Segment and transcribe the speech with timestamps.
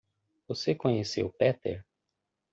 [0.47, 1.85] Você conheceu Peter?